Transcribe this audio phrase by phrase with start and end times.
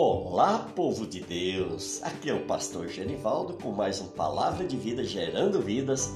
[0.00, 2.00] Olá, povo de Deus!
[2.04, 6.14] Aqui é o pastor Genivaldo com mais um Palavra de Vida gerando vidas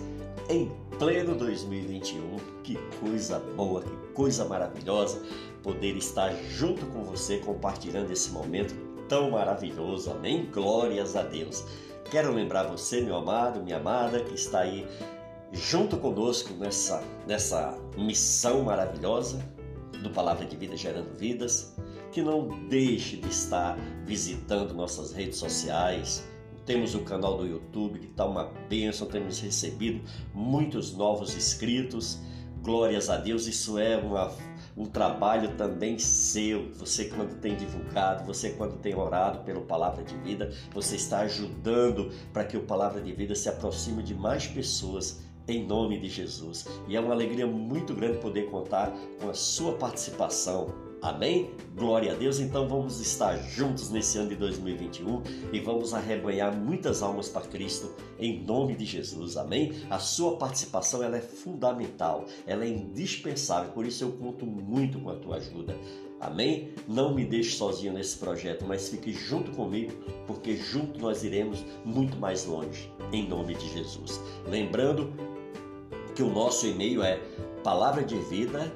[0.48, 0.70] em
[1.00, 2.36] pleno 2021.
[2.62, 5.20] Que coisa boa, que coisa maravilhosa
[5.64, 8.72] poder estar junto com você compartilhando esse momento
[9.08, 10.12] tão maravilhoso.
[10.12, 10.48] Amém?
[10.52, 11.64] Glórias a Deus.
[12.08, 14.86] Quero lembrar você, meu amado, minha amada, que está aí
[15.50, 19.44] junto conosco nessa, nessa missão maravilhosa
[20.04, 21.74] do Palavra de Vida Gerando Vidas,
[22.12, 26.22] que não deixe de estar visitando nossas redes sociais.
[26.66, 32.20] Temos o canal do YouTube que está uma bênção, temos recebido muitos novos inscritos.
[32.62, 34.30] Glórias a Deus, isso é uma,
[34.76, 36.70] um trabalho também seu.
[36.74, 42.12] Você quando tem divulgado, você quando tem orado pelo Palavra de Vida, você está ajudando
[42.32, 46.68] para que o Palavra de Vida se aproxime de mais pessoas em nome de Jesus.
[46.86, 50.91] E é uma alegria muito grande poder contar com a sua participação.
[51.02, 51.50] Amém?
[51.76, 52.38] Glória a Deus.
[52.38, 57.92] Então vamos estar juntos nesse ano de 2021 e vamos arrebanhar muitas almas para Cristo
[58.20, 59.36] em nome de Jesus.
[59.36, 59.72] Amém?
[59.90, 63.72] A sua participação ela é fundamental, ela é indispensável.
[63.72, 65.76] Por isso eu conto muito com a tua ajuda.
[66.20, 66.72] Amém?
[66.86, 69.92] Não me deixe sozinho nesse projeto, mas fique junto comigo,
[70.24, 74.20] porque junto nós iremos muito mais longe, em nome de Jesus.
[74.46, 75.12] Lembrando
[76.14, 77.18] que o nosso e-mail é
[77.64, 78.72] palavra de vida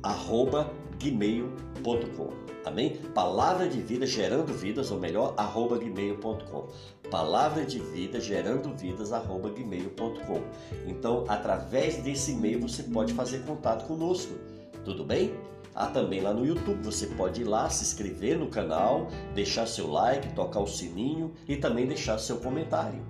[0.00, 2.96] arroba gmail.com Amém?
[3.14, 6.68] Palavra de vida gerando vidas, ou melhor, arroba gmail.com.
[7.10, 10.42] Palavra de vida gerando vidas, arroba gmail.com.
[10.86, 14.34] Então, através desse e-mail você pode fazer contato conosco.
[14.84, 15.32] Tudo bem?
[15.74, 19.90] Há também lá no YouTube, você pode ir lá, se inscrever no canal, deixar seu
[19.90, 23.00] like, tocar o sininho e também deixar seu comentário.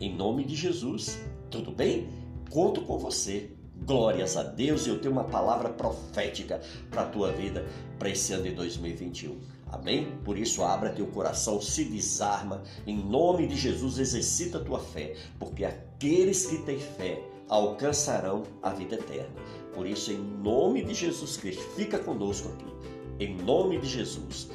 [0.00, 2.08] Em nome de Jesus, tudo bem?
[2.50, 3.53] Conto com você.
[3.76, 7.66] Glórias a Deus, eu tenho uma palavra profética para a tua vida
[7.98, 9.38] para esse ano de 2021.
[9.66, 10.16] Amém?
[10.24, 15.16] Por isso, abra teu coração, se desarma, em nome de Jesus, exercita a tua fé,
[15.38, 19.34] porque aqueles que têm fé alcançarão a vida eterna.
[19.74, 24.48] Por isso, em nome de Jesus Cristo, fica conosco aqui, em nome de Jesus.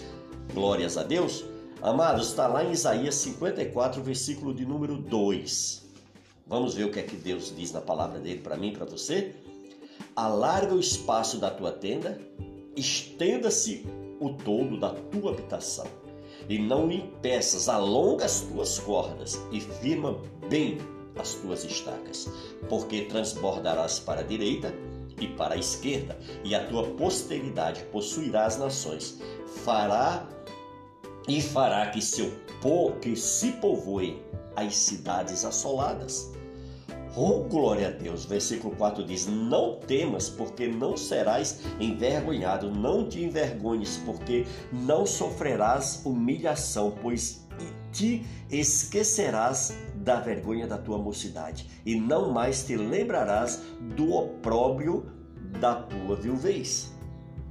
[0.53, 1.43] Glórias a Deus.
[1.81, 5.88] Amados, está lá em Isaías 54, versículo de número 2.
[6.49, 9.35] Vamos ver o que é que Deus diz na palavra dele para mim, para você?
[10.15, 12.19] Alarga o espaço da tua tenda,
[12.75, 13.85] estenda-se
[14.19, 15.85] o todo da tua habitação,
[16.49, 20.79] e não lhe impeças, alonga as tuas cordas e firma bem
[21.19, 22.27] as tuas estacas,
[22.67, 24.73] porque transbordarás para a direita
[25.21, 29.21] e para a esquerda, e a tua posteridade possuirá as nações,
[29.63, 30.27] fará
[31.27, 32.31] e fará que seu
[33.01, 34.19] que se povoe
[34.55, 36.38] as cidades assoladas.
[37.15, 38.25] Oh, glória a Deus!
[38.25, 46.01] Versículo 4 diz: Não temas, porque não serás envergonhado, não te envergonhes, porque não sofrerás
[46.05, 47.47] humilhação, pois
[47.91, 53.61] te esquecerás da vergonha da tua mocidade, e não mais te lembrarás
[53.95, 55.05] do opróbrio
[55.59, 56.93] da tua viuvez.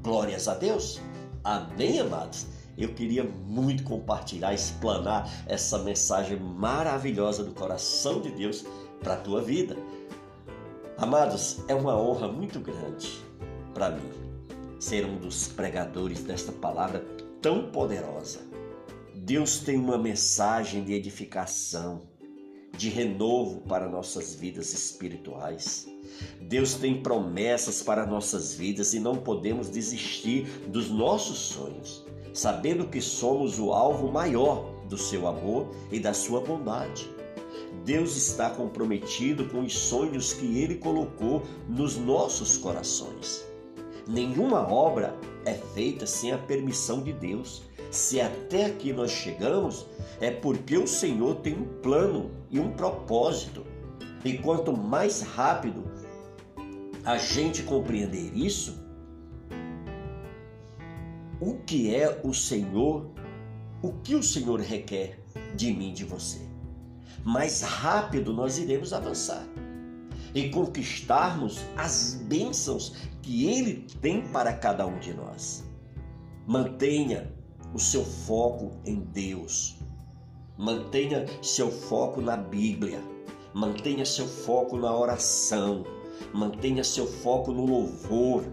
[0.02, 1.00] Glórias a Deus!
[1.42, 2.46] Amém, amados?
[2.76, 8.64] Eu queria muito compartilhar, explanar essa mensagem maravilhosa do coração de Deus
[9.00, 9.76] para a tua vida.
[10.96, 13.22] Amados, é uma honra muito grande
[13.72, 14.28] para mim
[14.78, 17.04] ser um dos pregadores desta palavra
[17.42, 18.40] tão poderosa.
[19.14, 22.02] Deus tem uma mensagem de edificação,
[22.76, 25.88] de renovo para nossas vidas espirituais.
[26.40, 33.00] Deus tem promessas para nossas vidas e não podemos desistir dos nossos sonhos, sabendo que
[33.00, 37.17] somos o alvo maior do seu amor e da sua bondade.
[37.84, 43.46] Deus está comprometido com os sonhos que Ele colocou nos nossos corações.
[44.06, 47.62] Nenhuma obra é feita sem a permissão de Deus.
[47.90, 49.86] Se até aqui nós chegamos,
[50.20, 53.64] é porque o Senhor tem um plano e um propósito.
[54.24, 55.84] E quanto mais rápido
[57.04, 58.78] a gente compreender isso,
[61.40, 63.10] o que é o Senhor,
[63.82, 65.20] o que o Senhor requer
[65.54, 66.47] de mim, de você
[67.24, 69.46] mais rápido nós iremos avançar
[70.34, 75.64] e conquistarmos as bênçãos que Ele tem para cada um de nós.
[76.46, 77.32] Mantenha
[77.74, 79.76] o seu foco em Deus.
[80.56, 83.02] Mantenha seu foco na Bíblia.
[83.54, 85.84] Mantenha seu foco na oração.
[86.32, 88.44] Mantenha seu foco no louvor.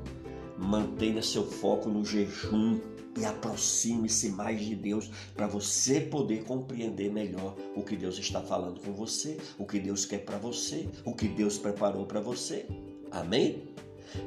[0.58, 2.80] Mantenha seu foco no jejum
[3.18, 8.82] e aproxime-se mais de Deus para você poder compreender melhor o que Deus está falando
[8.82, 12.66] com você, o que Deus quer para você, o que Deus preparou para você.
[13.12, 13.64] Amém?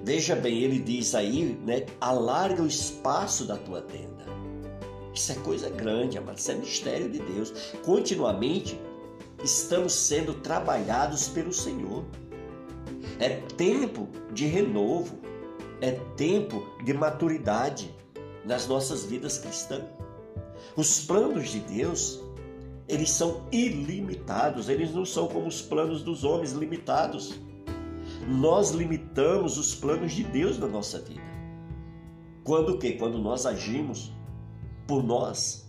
[0.03, 1.85] Veja bem, ele diz aí, né?
[2.01, 4.27] Alarga o espaço da tua tenda.
[5.15, 6.39] Isso é coisa grande, amado.
[6.39, 7.53] Isso é mistério de Deus.
[7.85, 8.79] Continuamente
[9.43, 12.05] estamos sendo trabalhados pelo Senhor.
[13.19, 15.19] É tempo de renovo,
[15.81, 17.98] é tempo de maturidade
[18.49, 19.85] nas nossas vidas cristãs.
[20.75, 22.19] Os planos de Deus,
[22.89, 27.39] eles são ilimitados, eles não são como os planos dos homens limitados.
[28.27, 31.29] Nós limitamos os planos de Deus na nossa vida.
[32.43, 32.93] Quando o quê?
[32.93, 34.11] Quando nós agimos
[34.87, 35.69] por nós,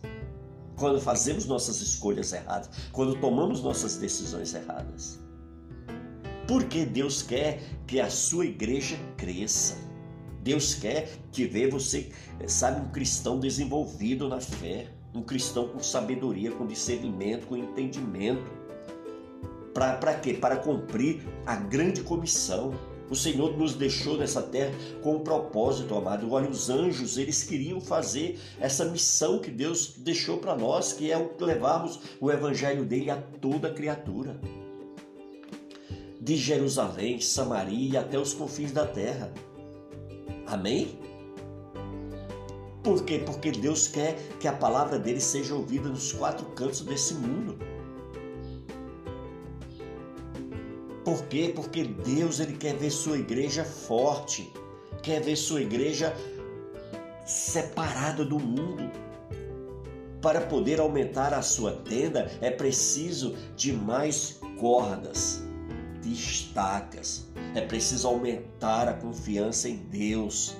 [0.78, 5.20] quando fazemos nossas escolhas erradas, quando tomamos nossas decisões erradas.
[6.48, 9.88] Porque Deus quer que a sua igreja cresça.
[10.41, 12.09] Deus quer que vê você,
[12.47, 18.51] sabe, um cristão desenvolvido na fé, um cristão com sabedoria, com discernimento, com entendimento.
[19.74, 20.33] Para quê?
[20.33, 22.74] Para cumprir a grande comissão.
[23.09, 24.71] O Senhor nos deixou nessa terra
[25.01, 26.31] com um propósito, amado.
[26.31, 31.30] Olha, os anjos, eles queriam fazer essa missão que Deus deixou para nós, que é
[31.39, 34.39] levarmos o evangelho dele a toda criatura.
[36.21, 39.33] De Jerusalém, Samaria e até os confins da terra.
[40.50, 40.98] Amém?
[42.84, 43.22] Por quê?
[43.24, 47.57] Porque Deus quer que a palavra dele seja ouvida nos quatro cantos desse mundo.
[51.06, 51.51] Por quê?
[51.56, 54.51] Porque Deus ele quer ver sua igreja forte,
[55.04, 56.16] quer ver sua igreja
[57.25, 58.90] separada do mundo.
[60.19, 65.44] Para poder aumentar a sua tenda é preciso de mais cordas,
[66.02, 67.29] de estacas.
[67.56, 70.56] É preciso aumentar a confiança em Deus.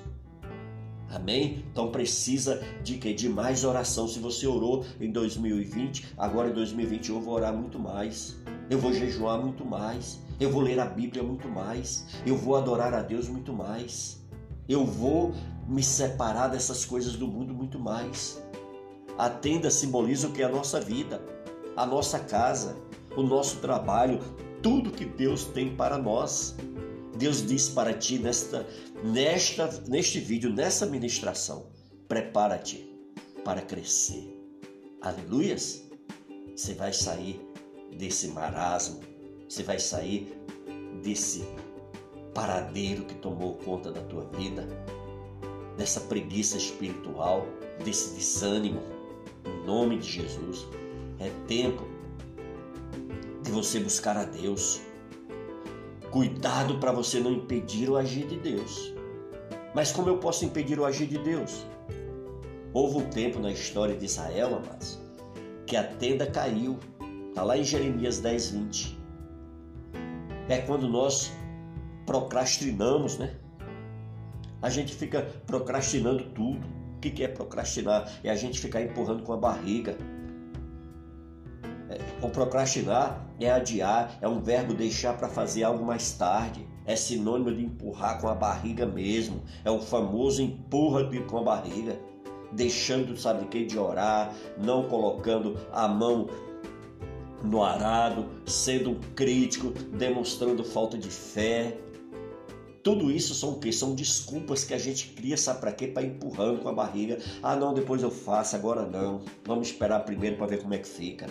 [1.08, 1.64] Amém?
[1.70, 4.06] Então precisa de que de mais oração.
[4.06, 8.36] Se você orou em 2020, agora em 2021 eu vou orar muito mais.
[8.68, 10.20] Eu vou jejuar muito mais.
[10.38, 12.06] Eu vou ler a Bíblia muito mais.
[12.24, 14.20] Eu vou adorar a Deus muito mais.
[14.68, 15.34] Eu vou
[15.66, 18.42] me separar dessas coisas do mundo muito mais.
[19.18, 21.20] A tenda simboliza o que é a nossa vida,
[21.76, 22.76] a nossa casa,
[23.16, 24.20] o nosso trabalho,
[24.62, 26.54] tudo que Deus tem para nós.
[27.16, 28.66] Deus diz para ti nesta,
[29.04, 31.66] nesta, neste vídeo, nessa ministração:
[32.08, 32.88] prepara-te
[33.44, 34.36] para crescer.
[35.02, 35.88] Aleluias!
[36.54, 37.40] Você vai sair
[37.96, 39.00] desse marasmo,
[39.48, 40.32] você vai sair
[41.02, 41.42] desse
[42.34, 44.66] paradeiro que tomou conta da tua vida,
[45.76, 47.46] dessa preguiça espiritual,
[47.84, 48.82] desse desânimo.
[49.44, 50.66] Em nome de Jesus,
[51.18, 51.89] é tempo
[53.50, 54.80] de você buscar a Deus.
[56.12, 58.94] Cuidado para você não impedir o agir de Deus.
[59.74, 61.66] Mas como eu posso impedir o agir de Deus?
[62.72, 65.00] Houve um tempo na história de Israel, amados,
[65.66, 66.78] que a tenda caiu
[67.30, 68.98] Está lá em Jeremias 10, 20.
[70.48, 71.32] É quando nós
[72.04, 73.36] procrastinamos, né?
[74.60, 76.66] A gente fica procrastinando tudo.
[76.96, 78.12] O que é procrastinar?
[78.22, 79.96] É a gente ficar empurrando com a barriga.
[82.22, 86.68] O procrastinar é adiar, é um verbo deixar para fazer algo mais tarde.
[86.84, 89.42] É sinônimo de empurrar com a barriga mesmo.
[89.64, 91.98] É o famoso empurra com a barriga.
[92.52, 93.64] Deixando, sabe quê?
[93.64, 96.28] De orar, não colocando a mão
[97.42, 101.74] no arado, sendo crítico, demonstrando falta de fé.
[102.82, 103.72] Tudo isso são o quê?
[103.72, 105.86] São desculpas que a gente cria, sabe para quê?
[105.86, 107.18] Para empurrando com a barriga.
[107.42, 109.22] Ah, não, depois eu faço, agora não.
[109.44, 111.26] Vamos esperar primeiro para ver como é que fica.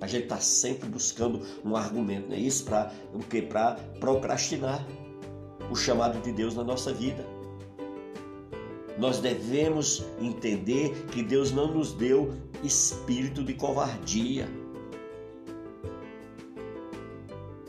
[0.00, 2.64] A gente está sempre buscando um argumento, não é isso?
[2.64, 3.42] Para o quê?
[3.42, 4.86] Para procrastinar
[5.70, 7.24] o chamado de Deus na nossa vida.
[8.98, 14.48] Nós devemos entender que Deus não nos deu espírito de covardia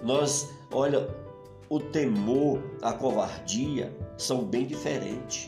[0.03, 1.07] Nós, olha,
[1.69, 5.47] o temor, a covardia são bem diferentes.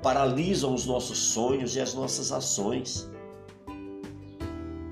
[0.00, 3.09] Paralisam os nossos sonhos e as nossas ações.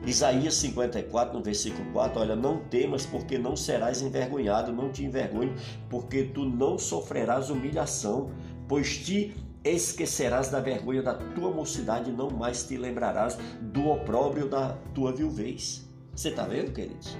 [0.08, 5.52] Isaías 54, no versículo 4, olha, não temas porque não serás envergonhado, não te envergonhe,
[5.90, 8.30] porque tu não sofrerás humilhação,
[8.66, 14.78] pois te esquecerás da vergonha da tua mocidade não mais te lembrarás do opróbrio da
[14.94, 15.86] tua viuvez.
[16.14, 17.14] Você está vendo, queridos?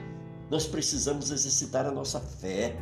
[0.50, 2.74] Nós precisamos exercitar a nossa fé.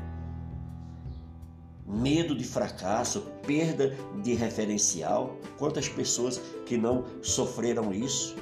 [1.84, 5.36] Medo de fracasso, perda de referencial.
[5.58, 8.36] Quantas pessoas que não sofreram isso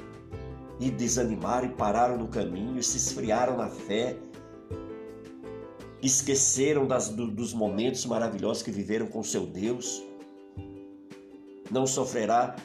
[0.81, 4.17] e desanimaram e pararam no caminho, se esfriaram na fé,
[6.03, 10.03] esqueceram das, do, dos momentos maravilhosos que viveram com seu Deus.
[11.71, 12.57] Não sofrerá,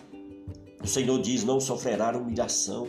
[0.84, 2.88] o Senhor diz, não sofrerá humilhação.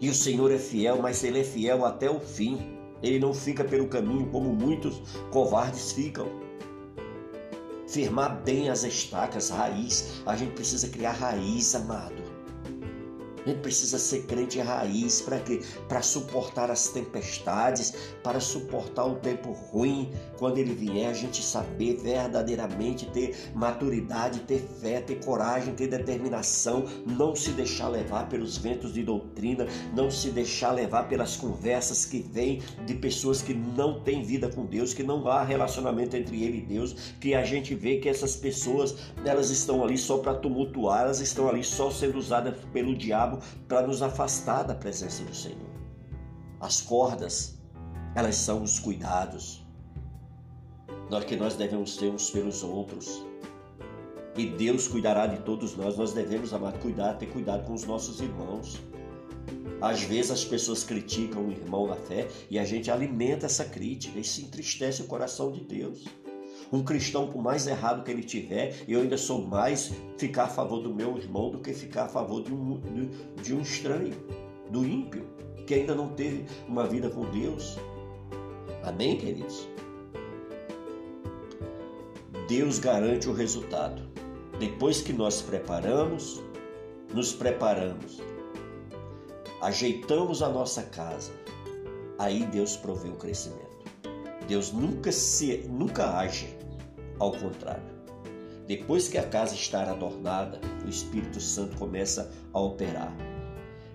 [0.00, 2.78] E o Senhor é fiel, mas Ele é fiel até o fim.
[3.02, 6.26] Ele não fica pelo caminho como muitos covardes ficam.
[7.86, 10.22] firmar bem as estacas, raiz.
[10.26, 12.17] A gente precisa criar raiz, amado.
[13.48, 15.62] Gente precisa ser crente raiz para quê?
[15.88, 20.12] Para suportar as tempestades, para suportar o tempo ruim.
[20.38, 26.84] Quando ele vier, a gente saber verdadeiramente ter maturidade, ter fé, ter coragem, ter determinação,
[27.06, 32.20] não se deixar levar pelos ventos de doutrina, não se deixar levar pelas conversas que
[32.20, 36.58] vêm de pessoas que não têm vida com Deus, que não há relacionamento entre ele
[36.58, 41.04] e Deus, que a gente vê que essas pessoas, elas estão ali só para tumultuar,
[41.04, 45.68] elas estão ali só sendo usadas pelo diabo para nos afastar da presença do Senhor.
[46.60, 47.58] As cordas,
[48.14, 49.66] elas são os cuidados
[51.26, 53.24] que nós devemos ter uns pelos outros.
[54.36, 55.96] E Deus cuidará de todos nós.
[55.96, 58.78] Nós devemos, amar, cuidar, ter cuidado com os nossos irmãos.
[59.80, 64.18] Às vezes as pessoas criticam o irmão na fé e a gente alimenta essa crítica
[64.18, 66.04] e se entristece o coração de Deus.
[66.70, 70.82] Um cristão, por mais errado que ele tiver, eu ainda sou mais ficar a favor
[70.82, 74.14] do meu irmão do que ficar a favor de um, de, de um estranho,
[74.70, 75.26] do ímpio,
[75.66, 77.78] que ainda não teve uma vida com Deus.
[78.84, 79.66] Amém, queridos?
[82.46, 84.02] Deus garante o resultado.
[84.58, 86.42] Depois que nós preparamos,
[87.14, 88.18] nos preparamos,
[89.62, 91.32] ajeitamos a nossa casa,
[92.18, 93.68] aí Deus provê o crescimento.
[94.46, 96.57] Deus nunca se nunca age
[97.18, 97.98] ao contrário.
[98.66, 103.16] Depois que a casa está adornada, o Espírito Santo começa a operar.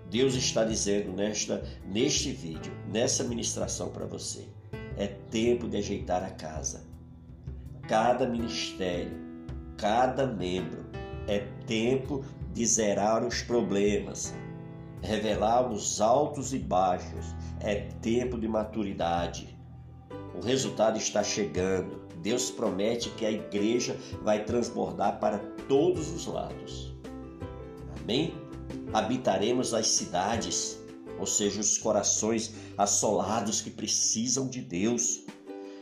[0.10, 4.48] Deus está dizendo nesta neste vídeo, nessa ministração para você,
[4.98, 6.84] é tempo de ajeitar a casa.
[7.88, 9.16] Cada ministério,
[9.78, 10.86] cada membro,
[11.28, 14.34] é tempo de zerar os problemas,
[15.02, 19.53] revelar os altos e baixos, é tempo de maturidade
[20.36, 22.02] o resultado está chegando.
[22.22, 26.94] Deus promete que a igreja vai transbordar para todos os lados.
[28.02, 28.34] Amém?
[28.94, 30.80] Habitaremos as cidades,
[31.20, 35.26] ou seja, os corações assolados que precisam de Deus.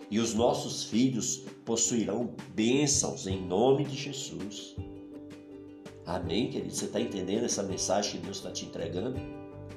[0.10, 4.76] E os nossos filhos possuirão bênçãos em nome de Jesus.
[6.06, 6.74] Amém, querido?
[6.74, 9.18] Você está entendendo essa mensagem que Deus está te entregando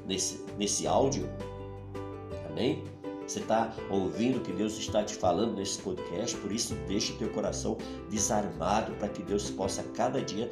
[0.07, 1.29] nesse, nesse áudio?
[2.51, 2.83] Amém?
[3.27, 7.31] Você está ouvindo o que Deus está te falando nesse podcast, por isso deixe teu
[7.31, 7.79] coração
[8.11, 10.51] desarmado para que Deus possa cada dia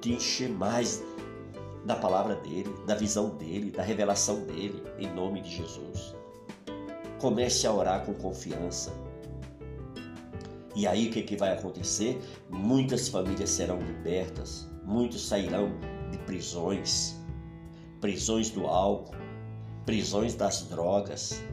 [0.00, 1.02] te encher mais
[1.84, 6.14] da palavra dele, da visão dele, da revelação dele, em nome de Jesus.
[7.20, 8.92] Comece a orar com confiança.
[10.74, 12.20] E aí o que, que vai acontecer?
[12.50, 15.70] Muitas famílias serão libertas, muitos sairão
[16.10, 17.16] de prisões,
[18.00, 19.14] prisões do álcool,
[19.86, 21.44] prisões das drogas,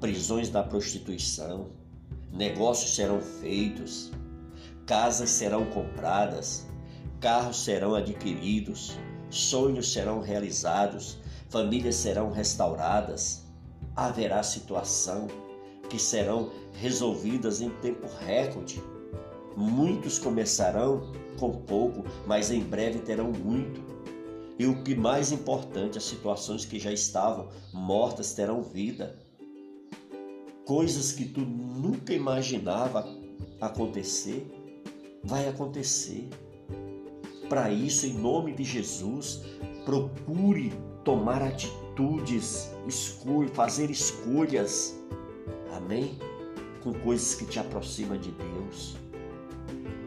[0.00, 1.68] prisões da prostituição,
[2.32, 4.10] negócios serão feitos,
[4.86, 6.66] casas serão compradas,
[7.20, 11.18] carros serão adquiridos, sonhos serão realizados,
[11.50, 13.44] famílias serão restauradas,
[13.94, 15.28] haverá situação
[15.90, 18.82] que serão resolvidas em tempo recorde.
[19.56, 23.82] Muitos começarão com pouco, mas em breve terão muito.
[24.58, 29.18] E o que mais importante, as situações que já estavam mortas terão vida
[30.64, 33.06] coisas que tu nunca imaginava
[33.60, 34.46] acontecer,
[35.22, 36.28] vai acontecer.
[37.48, 39.42] Para isso, em nome de Jesus,
[39.84, 40.72] procure
[41.04, 44.96] tomar atitudes, escolhe, fazer escolhas.
[45.72, 46.18] Amém?
[46.82, 48.96] Com coisas que te aproximam de Deus.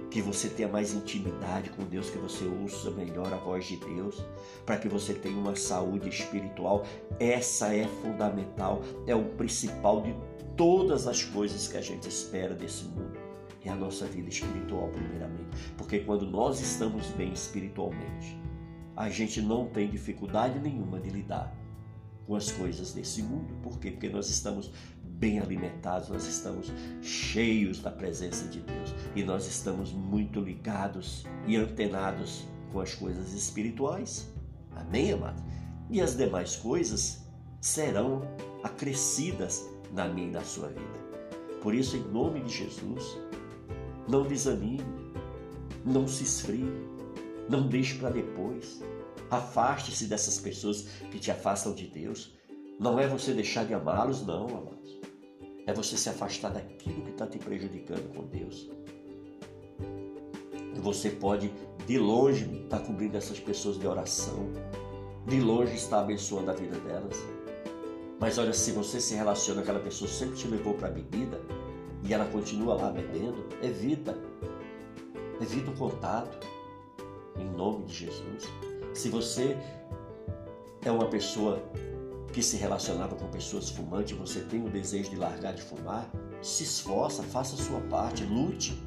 [0.09, 4.23] Que você tenha mais intimidade com Deus, que você ouça melhor a voz de Deus,
[4.65, 6.85] para que você tenha uma saúde espiritual.
[7.19, 10.15] Essa é fundamental, é o principal de
[10.55, 13.17] todas as coisas que a gente espera desse mundo.
[13.65, 15.57] É a nossa vida espiritual, primeiramente.
[15.77, 18.37] Porque quando nós estamos bem espiritualmente,
[18.95, 21.55] a gente não tem dificuldade nenhuma de lidar
[22.27, 23.53] com as coisas desse mundo.
[23.61, 23.91] Por quê?
[23.91, 24.71] Porque nós estamos
[25.03, 31.55] bem alimentados, nós estamos cheios da presença de Deus e nós estamos muito ligados e
[31.55, 34.29] antenados com as coisas espirituais.
[34.75, 35.41] Amém, amado?
[35.89, 37.23] E as demais coisas
[37.61, 38.21] serão
[38.63, 41.03] acrescidas na minha e na sua vida.
[41.61, 43.17] Por isso, em nome de Jesus,
[44.07, 45.13] não desanime,
[45.85, 46.69] não se esfrie,
[47.49, 48.81] não deixe para depois.
[49.29, 52.33] Afaste-se dessas pessoas que te afastam de Deus.
[52.79, 54.99] Não é você deixar de amá-los, não, amados.
[55.65, 58.69] É você se afastar daquilo que está te prejudicando com Deus.
[60.81, 61.53] Você pode,
[61.87, 64.51] de longe, estar tá cobrindo essas pessoas de oração,
[65.25, 67.17] de longe estar abençoando a vida delas.
[68.23, 71.41] Mas olha, se você se relaciona com aquela pessoa sempre te levou para a bebida
[72.05, 74.17] e ela continua lá bebendo, evita.
[75.41, 76.47] evita o contato,
[77.37, 78.45] em nome de Jesus.
[78.93, 79.57] Se você
[80.85, 81.61] é uma pessoa
[82.31, 86.09] que se relacionava com pessoas fumantes, você tem o desejo de largar de fumar,
[86.41, 88.81] se esforça, faça a sua parte, lute,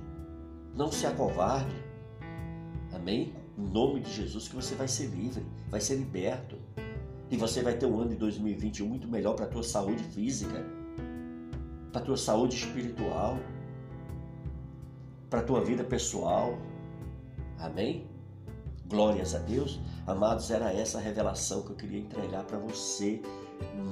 [0.75, 1.77] não se acovarde.
[2.91, 3.35] Amém?
[3.59, 6.57] Em nome de Jesus, que você vai ser livre, vai ser liberto.
[7.31, 10.65] E você vai ter um ano de 2021 muito melhor para a tua saúde física,
[11.93, 13.39] para a tua saúde espiritual,
[15.29, 16.57] para a tua vida pessoal.
[17.59, 18.07] Amém?
[18.89, 19.81] Glórias a Deus.
[20.07, 23.21] Amados, era essa a revelação que eu queria entregar para você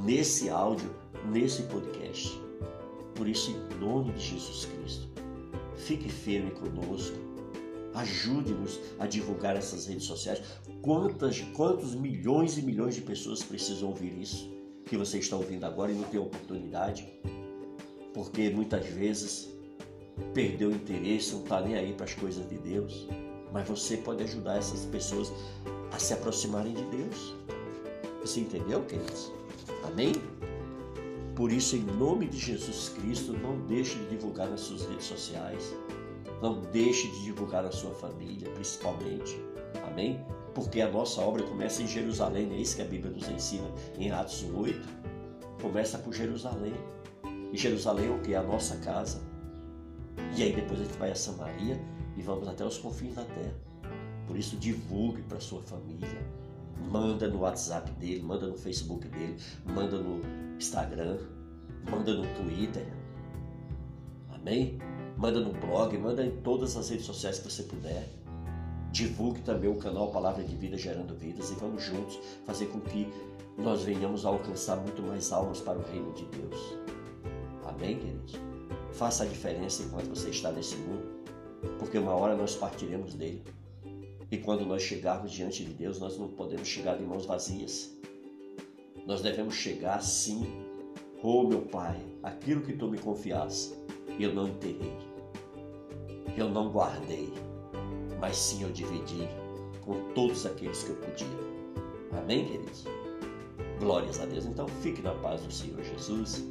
[0.04, 0.94] nesse áudio,
[1.28, 2.40] nesse podcast.
[3.16, 5.08] Por isso, em nome de Jesus Cristo,
[5.76, 7.16] fique firme conosco.
[7.94, 10.42] Ajude-nos a divulgar essas redes sociais.
[10.84, 14.52] Quantas, quantos milhões e milhões de pessoas precisam ouvir isso
[14.86, 17.08] que você está ouvindo agora e não tem oportunidade?
[18.12, 19.48] Porque muitas vezes
[20.32, 23.08] perdeu o interesse, não está nem aí para as coisas de Deus
[23.54, 25.32] mas você pode ajudar essas pessoas
[25.92, 27.36] a se aproximarem de Deus.
[28.20, 29.32] Você entendeu, queridos?
[29.84, 30.12] Amém?
[31.36, 35.72] Por isso, em nome de Jesus Cristo, não deixe de divulgar nas suas redes sociais.
[36.42, 39.40] Não deixe de divulgar a sua família, principalmente.
[39.86, 40.20] Amém?
[40.54, 43.68] Porque a nossa obra começa em Jerusalém, é isso que a Bíblia nos ensina
[43.98, 44.88] em Atos 8.
[45.60, 46.74] Começa por Jerusalém.
[47.52, 48.34] E Jerusalém é o que?
[48.34, 49.20] É a nossa casa.
[50.36, 51.80] E aí depois a gente vai a Samaria
[52.16, 53.54] e vamos até os confins da terra.
[54.26, 56.08] Por isso, divulgue para sua família.
[56.90, 60.20] Manda no WhatsApp dele, manda no Facebook dele, manda no
[60.56, 61.18] Instagram,
[61.90, 62.86] manda no Twitter.
[64.30, 64.78] Amém?
[65.16, 68.08] Manda no blog, manda em todas as redes sociais que você puder.
[68.94, 73.12] Divulgue também o canal Palavra de Vida Gerando Vidas e vamos juntos fazer com que
[73.58, 76.78] nós venhamos a alcançar muito mais almas para o reino de Deus.
[77.66, 78.34] Amém, queridos?
[78.92, 81.24] Faça a diferença enquanto você está nesse mundo
[81.76, 83.42] porque uma hora nós partiremos dele.
[84.30, 87.92] E quando nós chegarmos diante de Deus, nós não podemos chegar de mãos vazias.
[89.04, 90.46] Nós devemos chegar sim,
[91.20, 93.74] oh meu Pai, aquilo que tu me confiaste,
[94.20, 94.96] eu não enterrei,
[96.36, 97.32] eu não guardei,
[98.20, 99.28] mas sim eu dividi
[99.84, 101.26] com todos aqueles que eu podia.
[102.12, 102.84] Amém, queridos?
[103.78, 104.46] Glórias a Deus.
[104.46, 106.44] Então fique na paz do Senhor Jesus.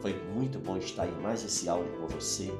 [0.00, 2.52] Foi muito bom estar em mais esse áudio com você.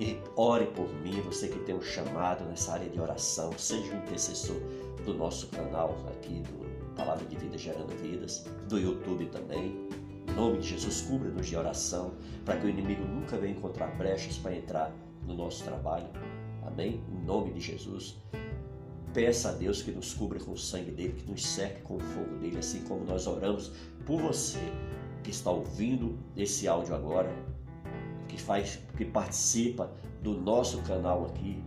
[0.00, 3.98] E ore por mim, você que tem um chamado nessa área de oração, seja um
[3.98, 4.56] intercessor
[5.04, 9.88] do nosso canal aqui do Palavra de Vida Gerando Vidas, do YouTube também.
[10.28, 12.12] Em nome de Jesus, cubra-nos de oração,
[12.44, 14.94] para que o inimigo nunca venha encontrar brechas para entrar
[15.26, 16.08] no nosso trabalho.
[16.78, 17.02] Amém?
[17.10, 18.14] Em nome de Jesus.
[19.12, 21.98] Peça a Deus que nos cubra com o sangue dele, que nos cerque com o
[21.98, 23.72] fogo dele, assim como nós oramos
[24.06, 24.60] por você
[25.24, 27.34] que está ouvindo esse áudio agora
[28.28, 29.90] que faz, que participa
[30.22, 31.60] do nosso canal aqui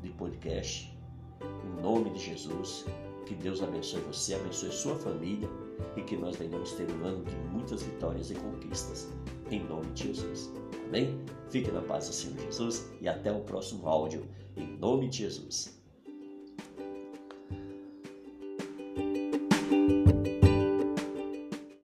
[0.00, 0.96] de podcast.
[1.42, 2.86] Em nome de Jesus,
[3.26, 5.46] que Deus abençoe você, abençoe sua família
[5.94, 9.10] e que nós venhamos ter um ano de muitas vitórias e conquistas.
[9.50, 10.52] Em nome de Jesus.
[10.86, 11.18] Amém?
[11.50, 14.26] Fique na paz do Senhor Jesus e até o próximo áudio.
[14.56, 15.77] Em nome de Jesus.